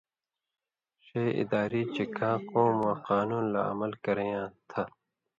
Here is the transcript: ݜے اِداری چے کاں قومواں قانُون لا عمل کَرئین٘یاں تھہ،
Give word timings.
ݜے 1.05 1.23
اِداری 1.41 1.81
چے 1.93 2.03
کاں 2.15 2.37
قومواں 2.49 2.97
قانُون 3.07 3.43
لا 3.53 3.61
عمل 3.71 3.91
کَرئین٘یاں 4.03 4.47
تھہ، 4.69 4.81